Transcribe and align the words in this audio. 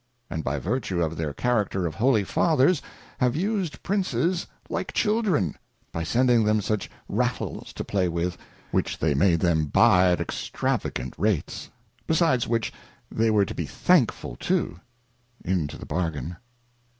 And 0.31 0.43
by 0.43 0.57
virtue 0.57 0.99
of 1.03 1.15
their 1.15 1.31
Character 1.31 1.85
of 1.85 1.93
Holy 1.93 2.23
Fathers, 2.23 2.81
have 3.19 3.35
used 3.35 3.83
Princes 3.83 4.47
like 4.67 4.93
Children, 4.93 5.55
by 5.91 6.01
sending 6.01 6.43
them 6.43 6.59
such 6.59 6.89
Rattles 7.07 7.71
to 7.73 7.83
play 7.83 8.09
with, 8.09 8.35
which 8.71 8.97
they 8.97 9.13
made 9.13 9.41
them 9.41 9.65
buy 9.65 10.11
at 10.11 10.19
extravagant 10.19 11.13
Rates; 11.19 11.69
besides 12.07 12.47
which, 12.47 12.73
they 13.11 13.29
were 13.29 13.45
to 13.45 13.53
be 13.53 13.67
thankful 13.67 14.35
too, 14.37 14.79
in 15.45 15.67
to 15.67 15.77
the 15.77 15.85
bargain. 15.85 16.37